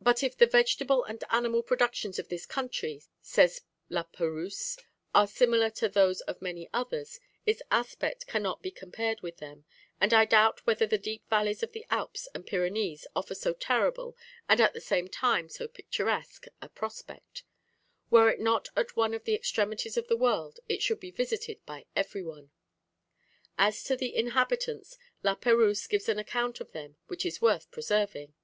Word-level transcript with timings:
"But 0.00 0.22
if 0.22 0.36
the 0.36 0.46
vegetable 0.46 1.02
and 1.02 1.24
animal 1.30 1.60
productions 1.60 2.16
of 2.20 2.28
this 2.28 2.46
country," 2.46 3.02
says 3.20 3.62
La 3.90 4.04
Perouse, 4.04 4.78
"are 5.12 5.26
similar 5.26 5.68
to 5.70 5.88
those 5.88 6.20
of 6.20 6.40
many 6.40 6.70
others, 6.72 7.18
its 7.44 7.60
aspect 7.72 8.28
cannot 8.28 8.62
be 8.62 8.70
compared 8.70 9.20
with 9.22 9.38
them, 9.38 9.64
and 10.00 10.14
I 10.14 10.26
doubt 10.26 10.64
whether 10.64 10.86
the 10.86 10.96
deep 10.96 11.28
valleys 11.28 11.64
of 11.64 11.72
the 11.72 11.84
Alps 11.90 12.28
and 12.36 12.46
Pyrenees 12.46 13.08
offer 13.16 13.34
so 13.34 13.52
terrible, 13.52 14.16
and 14.48 14.60
at 14.60 14.74
the 14.74 14.80
same 14.80 15.08
time 15.08 15.48
so 15.48 15.66
picturesque, 15.66 16.44
a 16.62 16.68
prospect. 16.68 17.42
Were 18.10 18.30
it 18.30 18.38
not 18.38 18.68
at 18.76 18.94
one 18.94 19.12
of 19.12 19.24
the 19.24 19.34
extremities 19.34 19.96
of 19.96 20.06
the 20.06 20.16
world, 20.16 20.60
it 20.68 20.82
should 20.82 21.00
be 21.00 21.10
visited 21.10 21.58
by 21.66 21.86
every 21.96 22.22
one." 22.22 22.52
As 23.58 23.82
to 23.82 23.96
the 23.96 24.14
inhabitants, 24.14 24.98
La 25.24 25.34
Perouse 25.34 25.88
gives 25.88 26.08
an 26.08 26.20
account 26.20 26.60
of 26.60 26.70
them 26.70 26.96
which 27.08 27.26
is 27.26 27.42
worth 27.42 27.68
preserving. 27.72 28.34